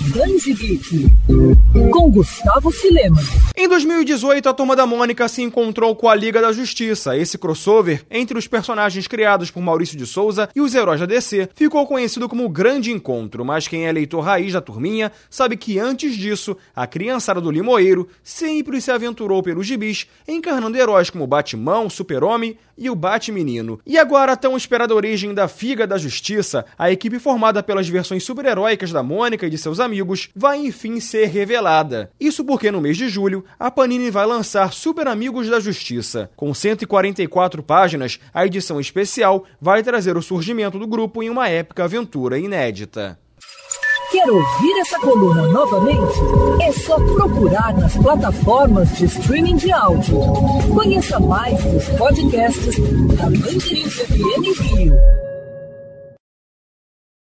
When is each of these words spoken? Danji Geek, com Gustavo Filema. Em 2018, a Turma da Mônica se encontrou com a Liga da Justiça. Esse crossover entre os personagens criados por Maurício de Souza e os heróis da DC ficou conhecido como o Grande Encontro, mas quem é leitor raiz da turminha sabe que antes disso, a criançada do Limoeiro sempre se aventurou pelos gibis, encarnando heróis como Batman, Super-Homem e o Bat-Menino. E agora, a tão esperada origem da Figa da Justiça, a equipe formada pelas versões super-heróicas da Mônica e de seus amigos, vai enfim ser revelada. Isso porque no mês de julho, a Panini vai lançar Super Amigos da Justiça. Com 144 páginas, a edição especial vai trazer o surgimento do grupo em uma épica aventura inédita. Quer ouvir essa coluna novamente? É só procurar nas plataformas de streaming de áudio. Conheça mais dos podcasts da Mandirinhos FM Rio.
Danji 0.00 0.52
Geek, 0.52 1.08
com 1.90 2.10
Gustavo 2.10 2.70
Filema. 2.70 3.16
Em 3.56 3.66
2018, 3.66 4.48
a 4.48 4.52
Turma 4.52 4.76
da 4.76 4.86
Mônica 4.86 5.26
se 5.26 5.42
encontrou 5.42 5.96
com 5.96 6.08
a 6.08 6.14
Liga 6.14 6.40
da 6.40 6.52
Justiça. 6.52 7.16
Esse 7.16 7.38
crossover 7.38 8.04
entre 8.10 8.38
os 8.38 8.46
personagens 8.46 9.06
criados 9.06 9.50
por 9.50 9.62
Maurício 9.62 9.96
de 9.96 10.06
Souza 10.06 10.48
e 10.54 10.60
os 10.60 10.74
heróis 10.74 11.00
da 11.00 11.06
DC 11.06 11.48
ficou 11.54 11.86
conhecido 11.86 12.28
como 12.28 12.44
o 12.44 12.48
Grande 12.48 12.92
Encontro, 12.92 13.44
mas 13.44 13.66
quem 13.66 13.86
é 13.86 13.92
leitor 13.92 14.20
raiz 14.20 14.52
da 14.52 14.60
turminha 14.60 15.10
sabe 15.30 15.56
que 15.56 15.78
antes 15.78 16.14
disso, 16.16 16.56
a 16.74 16.86
criançada 16.86 17.40
do 17.40 17.50
Limoeiro 17.50 18.08
sempre 18.22 18.80
se 18.80 18.90
aventurou 18.90 19.42
pelos 19.42 19.66
gibis, 19.66 20.06
encarnando 20.28 20.76
heróis 20.76 21.08
como 21.08 21.26
Batman, 21.26 21.88
Super-Homem 21.88 22.56
e 22.76 22.90
o 22.90 22.94
Bat-Menino. 22.94 23.80
E 23.86 23.98
agora, 23.98 24.32
a 24.32 24.36
tão 24.36 24.56
esperada 24.56 24.94
origem 24.94 25.32
da 25.32 25.48
Figa 25.48 25.86
da 25.86 25.96
Justiça, 25.96 26.66
a 26.78 26.90
equipe 26.90 27.18
formada 27.18 27.62
pelas 27.62 27.88
versões 27.88 28.22
super-heróicas 28.22 28.92
da 28.92 29.02
Mônica 29.02 29.46
e 29.46 29.50
de 29.50 29.58
seus 29.58 29.80
amigos, 29.86 30.28
vai 30.36 30.58
enfim 30.58 31.00
ser 31.00 31.26
revelada. 31.28 32.10
Isso 32.20 32.44
porque 32.44 32.70
no 32.70 32.80
mês 32.80 32.96
de 32.96 33.08
julho, 33.08 33.44
a 33.58 33.70
Panini 33.70 34.10
vai 34.10 34.26
lançar 34.26 34.72
Super 34.72 35.08
Amigos 35.08 35.48
da 35.48 35.58
Justiça. 35.58 36.30
Com 36.36 36.52
144 36.52 37.62
páginas, 37.62 38.20
a 38.34 38.44
edição 38.44 38.78
especial 38.78 39.44
vai 39.58 39.82
trazer 39.82 40.16
o 40.16 40.22
surgimento 40.22 40.78
do 40.78 40.86
grupo 40.86 41.22
em 41.22 41.30
uma 41.30 41.48
épica 41.48 41.84
aventura 41.84 42.38
inédita. 42.38 43.18
Quer 44.10 44.30
ouvir 44.30 44.78
essa 44.80 45.00
coluna 45.00 45.48
novamente? 45.48 46.20
É 46.62 46.72
só 46.72 46.96
procurar 46.96 47.76
nas 47.76 47.96
plataformas 47.96 48.96
de 48.96 49.06
streaming 49.06 49.56
de 49.56 49.72
áudio. 49.72 50.20
Conheça 50.72 51.18
mais 51.18 51.62
dos 51.64 51.88
podcasts 51.90 52.76
da 53.16 53.24
Mandirinhos 53.24 53.94
FM 53.94 54.60
Rio. 54.60 55.25